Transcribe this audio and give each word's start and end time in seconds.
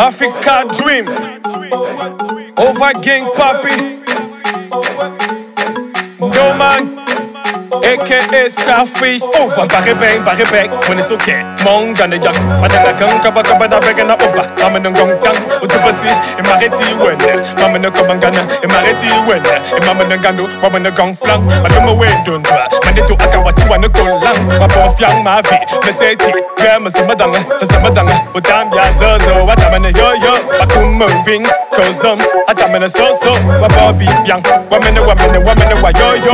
Africa 0.00 0.64
dream. 0.78 1.04
Over 2.56 2.92
gang 3.04 3.28
papi. 3.36 4.00
No 6.18 6.56
man. 6.56 7.00
aka 7.84 8.48
Scarface 8.48 9.24
over 9.38 9.66
Barry 9.66 9.94
bang, 9.94 10.24
Barry 10.24 10.44
bang 10.50 10.70
When 10.88 10.98
it's 10.98 11.10
okay 11.10 11.42
Mong 11.62 11.94
gana 11.94 12.16
yak 12.16 12.34
Madana 12.60 12.92
gang 12.98 13.22
Kaba 13.22 13.42
kaba 13.42 13.68
na 13.68 13.78
bega 13.80 14.04
na 14.04 14.14
over 14.18 14.46
Mama 14.58 14.78
nang 14.82 14.92
gong 14.92 15.14
gang 15.22 15.38
Utubasi 15.90 16.08
Imareti 16.38 16.84
wende 17.04 17.46
Mama 17.62 17.78
na 17.78 17.90
kabangana 17.90 18.46
Imareti 18.62 19.06
wende 19.30 19.50
Mama 19.86 20.04
na 20.04 20.16
gando 20.16 20.48
Mama 20.62 20.78
na 20.78 20.90
gong 20.90 21.14
flang. 21.16 21.42
Madama 21.62 21.92
we 21.98 22.06
dundra 22.24 22.68
Mande 22.84 23.02
to 23.06 23.14
aka 23.14 23.38
wati 23.40 23.62
wana 23.70 23.88
kolang 23.88 24.58
Mabo 24.60 24.90
fyang 24.96 25.22
mavi 25.24 25.56
Meseti 25.86 26.32
Gama 26.56 26.90
samadanga 26.90 27.38
Samadanga 27.72 28.20
Utam 28.34 28.72
ya 28.74 28.92
zozo 28.92 29.46
Watama 29.46 29.78
na 29.78 29.88
yo 29.88 30.14
yo. 30.14 30.38
Bakum 30.58 30.98
Atama 32.48 32.78
na 32.80 32.88
so 32.88 33.12
so 33.12 33.32
Wamene 34.70 35.00
wamene 35.00 35.38
wamene 35.38 35.74
wa 35.82 35.90
yo 35.90 36.14
yo 36.16 36.32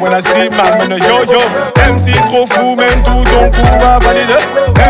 when 0.00 0.12
I 0.12 0.20
see 0.20 0.48
my 0.48 0.96
yo 0.96 1.24
yo 1.24 1.40
MC 1.86 2.12
trop 2.28 2.46
fou 2.46 2.74
même 2.76 3.02
tout 3.04 3.24
ton 3.30 3.50
coup 3.50 3.78
va 3.80 3.98
valider. 3.98 4.40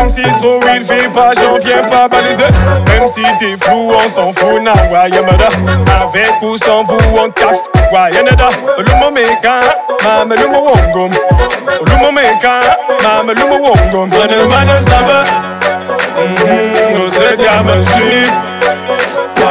MC 0.03 0.23
trop 0.37 0.59
real 0.61 0.83
fait 0.83 1.09
pas 1.13 1.33
j'en 1.35 1.57
viens 1.59 1.83
pas 1.89 2.07
baliser. 2.07 2.45
Même 2.87 3.07
si 3.07 3.21
t'es 3.39 3.55
flou 3.57 3.91
on 3.93 4.07
s'en 4.07 4.31
fout 4.31 4.61
na 4.61 4.73
wa 4.91 5.07
yamada 5.09 5.49
Avec 6.01 6.41
ou 6.41 6.57
sans 6.57 6.83
vous 6.83 6.97
on 7.17 7.29
taf 7.31 7.57
wa 7.91 8.09
yanada 8.09 8.49
Lumo 8.77 9.11
meka 9.11 9.59
mama 10.03 10.35
lumo 10.35 10.59
wongom 10.69 11.11
Lumo 11.87 12.11
meka 12.11 12.61
mama 13.03 13.33
lumo 13.33 13.55
wongom 13.55 14.09
Mana 14.09 14.45
mana 14.49 14.81
saba 14.81 15.23
No 16.93 17.05
se 17.09 17.35
llama 17.37 17.73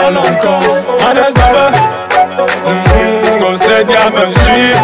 on 0.06 0.16
encore 0.16 0.62
Allez 1.08 1.32
Zaba 1.34 1.66
Conseil 3.40 3.84
à 3.94 4.10
ma 4.10 4.24
vie 4.26 4.74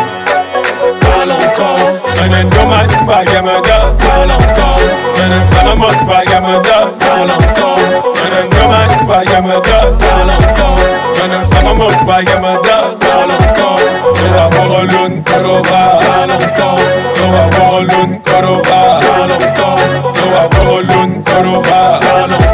Parle 1.00 1.32
encore 1.32 2.02
أنا 2.24 2.42
دوما 2.42 2.86
باقي 3.06 3.42
مدى 3.42 3.78
على 4.12 4.34
القول 4.34 4.84
أنا 5.24 5.44
فلمت 5.46 6.02
باقي 6.02 6.40
مدى 6.40 6.78
على 7.10 7.34
القول 7.34 7.82
أنا 8.26 8.40
دوما 8.52 8.86
باقي 9.08 9.40
مدى 9.42 9.80
على 10.12 10.32
القول 10.40 10.86
أنا 11.24 11.44
فلمت 11.50 12.02
باقي 12.02 12.40
مدى 12.40 12.78
على 13.14 13.34
القول 13.40 13.82
هو 14.22 14.48
بغل 14.48 15.22
كروفا 15.28 15.84
على 16.12 16.34
القول 16.34 16.86
هو 17.22 17.48
بغل 17.50 18.18
كروفا 18.26 18.82
على 19.12 19.34
القول 19.36 19.90
هو 20.22 20.48
بغل 20.48 21.22
كروفا 21.26 22.00
على 22.14 22.24
القول 22.36 22.51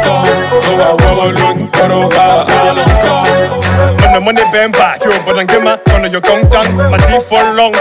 Parle 0.79 0.91
encore 0.91 0.95
Noa 0.95 0.95
borolun 0.97 1.67
korova 1.71 2.45
Parle 2.47 2.81
encore 2.81 3.49
Mana 4.01 4.19
money 4.19 4.43
bang 4.51 4.71
back, 4.71 5.03
yo, 5.03 5.11
I'm 5.11 5.45
gonna 5.45 5.77
gonna 5.85 6.07
yo 6.07 6.19
kong 6.21 6.49
tang, 6.49 6.67
teeth 7.07 7.27
for 7.27 7.43
long, 7.53 7.73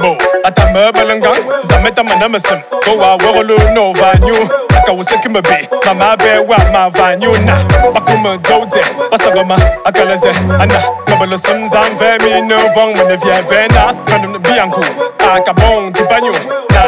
mo. 0.00 0.16
Ata 0.44 0.72
me 0.72 0.90
balangang, 0.92 1.42
zameta 1.62 2.02
manamasim, 2.02 2.62
go 2.84 3.00
a 3.02 3.16
wolo 3.18 3.56
no 3.74 3.92
vanyu. 3.92 4.34
Aka 4.76 4.92
was 4.94 5.10
a 5.10 5.16
kimbe, 5.16 5.42
mama 5.86 6.16
be 6.18 6.38
wa 6.46 6.56
ma 6.72 6.90
vanyu 6.90 7.32
na. 7.46 7.54
Bakuma 7.94 8.36
dote, 8.42 8.82
basagama, 9.10 9.56
akala 9.84 10.16
se, 10.16 10.30
ana. 10.60 10.74
Ah, 10.74 11.04
Nabalo 11.08 11.38
sim 11.38 11.66
zam 11.68 11.90
vemi 11.98 12.46
no 12.46 12.56
vong, 12.74 12.94
man 12.96 13.10
if 13.10 13.24
ya 13.24 13.42
bena, 13.48 13.94
kanum 14.06 14.38
bianku. 14.42 14.82
Aka 15.20 15.52
bon, 15.54 15.92
tu 15.92 16.04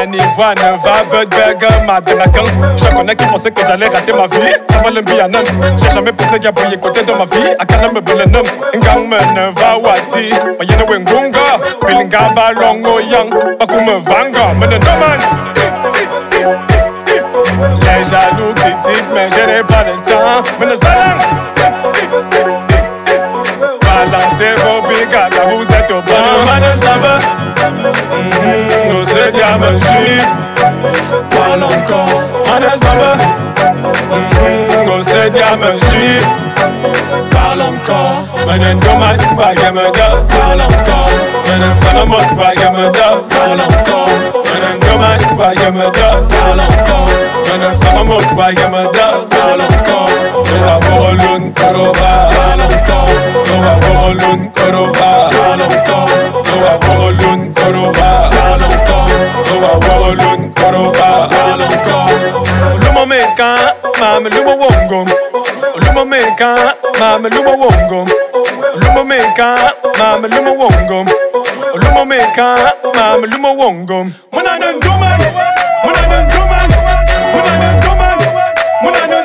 Anivoine, 0.03 0.57
va 0.83 1.05
Budberg, 1.13 1.87
Mademakan. 1.87 2.43
Je 2.77 2.93
connais 2.93 3.15
qui 3.15 3.25
pensait 3.25 3.53
que 3.53 3.65
j'allais 3.65 3.87
rater 3.87 4.13
ma 4.13 4.27
vie. 4.27 4.53
Ça 4.69 4.79
va 4.83 4.91
le 4.91 5.01
bianan. 5.01 5.45
J'ai 5.77 5.91
jamais 5.91 6.11
pensé 6.13 6.35
qu'il 6.35 6.45
y 6.45 6.47
a 6.49 6.51
bouillé 6.51 6.77
côté 6.77 7.05
de 7.05 7.13
ma 7.13 7.25
vie. 7.25 7.55
Akana 7.61 7.87
me 7.93 8.01
belenem. 8.01 8.43
Ngam 8.75 9.11
va 9.55 9.79
wati. 9.79 10.31
Mayene 10.59 10.83
wengunga. 10.91 11.39
Pilinga 11.87 12.19
balongo 12.35 12.97
oh, 12.97 13.01
yang. 13.01 13.31
Bakume 13.61 14.03
vanga. 14.03 14.55
Menenoman. 14.59 15.21
Les 17.83 18.05
jaloux 18.05 18.55
critiquent, 18.57 19.11
mais 19.15 19.29
je 19.31 19.47
n'ai 19.47 19.63
pas 19.63 19.85
le 19.85 20.03
temps. 20.03 20.43
Menezalang. 20.59 21.21
Balancez 23.83 24.55
vos 24.65 24.83
brigades, 24.83 25.41
vous 25.49 25.73
êtes 25.73 25.91
au 25.93 26.01
bon. 26.01 26.45
Manesaba. 26.47 27.21
Mm 27.63 28.31
-hmm. 28.31 28.62
Se 29.63 29.93
diamant 29.93 30.43
Parle 31.31 31.65
encore. 31.65 32.23
Man 32.47 32.65
samba. 32.83 33.13
Nous 34.87 35.03
se 35.03 35.29
diamant 35.31 35.79
Parle 37.31 37.63
encore. 37.63 38.47
Menen. 38.47 38.79
Parle 40.29 40.63
encore. 40.63 41.11
Menen 41.47 41.75
falamat 41.81 42.29
bagamada. 42.37 43.07
Parle 43.31 43.63
encore. 43.63 44.11
Menen. 44.45 44.81
Parle 46.29 46.63
encore. 46.63 47.13
Menen 47.49 47.75
falamat 47.81 48.29
bagamada. 48.37 49.07
Parle 49.31 49.63
encore. 49.63 50.11
Korova. 51.55 52.31
Parle 52.35 52.65
encore. 52.65 53.13
Noa 53.49 53.75
borolun 53.81 54.41
korova. 54.55 54.99
Parle 54.99 55.12
Lumo 66.03 66.11
meka, 66.17 66.75
mama 66.99 67.29
lumo 67.29 67.51
wongom. 67.63 68.09
Lumo 68.75 69.05
meka, 69.05 69.73
mama 69.99 70.27
lumo 70.29 70.53
wongom. 70.59 71.07
Lumo 71.75 72.05
meka, 72.05 72.57
mama 72.95 73.27
lumo 73.27 73.55
wongom. 73.55 74.13
Muna 74.33 74.59
nan 74.59 74.81
duman, 74.81 75.21
muna 75.85 76.03
nan 76.11 76.31
duman, 76.31 76.69
muna 77.35 77.53
nan 77.63 77.81
duman, 77.83 78.19
muna 78.83 79.07
nan 79.07 79.22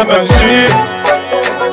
عمل 0.00 0.28
شيء 0.28 0.68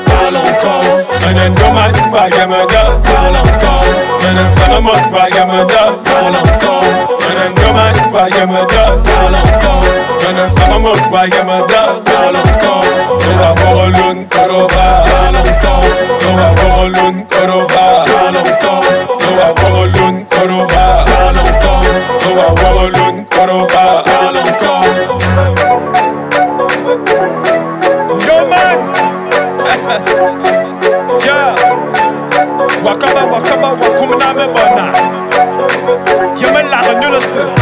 تعال 0.05 0.35
انقاذ 0.35 0.85
أنا 1.29 1.45
الدمعة 1.45 1.91
تبع 1.91 2.27
جمدة 2.27 2.99
تعال 3.03 3.35
انقاذ 3.35 3.87
أنا 4.29 4.49
السلامة 4.49 4.91
تبع 4.91 5.29
جمدة 5.29 6.03
تعال 6.05 6.35
انقاذ 6.35 6.87
أنا 7.31 7.45
الدمعة 7.47 7.91
تبع 7.91 8.27
جمدة 8.27 9.03
تعال 9.03 9.35
انقاذ 9.35 9.87
أنا 10.29 10.45
السلامة 10.45 10.93
تبع 10.93 11.25
جمدة 11.25 11.99
تعال 12.05 12.35
انقاذ 12.35 12.87
هو 13.27 13.53
بقول 13.53 14.25
كروفا 14.33 15.03
تعال 15.05 15.35
انقاذ 15.35 15.91
هو 16.25 16.53
بقول 16.55 16.95
كروفا 17.31 18.05
تعال 18.05 18.37
انقاذ 18.37 18.85
هو 19.27 19.53
بقول 19.53 20.23
كروفا 20.31 21.03
تعال 21.05 21.37
انقاذ 21.37 21.87
هو 22.27 22.53
بقول 22.53 23.23
كروفا 23.31 24.01
تعال 24.01 24.37
انقاذ 24.37 25.17
Thank 26.87 27.45
you. 27.45 27.46
플러스 37.19 37.56